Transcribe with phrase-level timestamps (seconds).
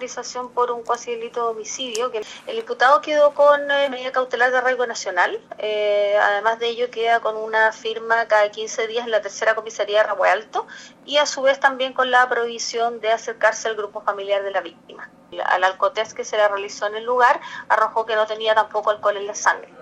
[0.00, 2.10] formalización por un cuasi delito de homicidio.
[2.10, 5.40] Que el imputado quedó con eh, medida cautelar de arraigo nacional.
[5.58, 9.98] Eh, además de ello, queda con una firma cada 15 días en la tercera comisaría
[9.98, 10.66] de Rabo Alto
[11.04, 14.60] y a su vez también con la prohibición de acercarse al grupo familiar de la
[14.60, 15.10] víctima.
[15.44, 19.16] Al alcotest que se le realizó en el lugar arrojó que no tenía tampoco alcohol
[19.16, 19.72] en la sangre.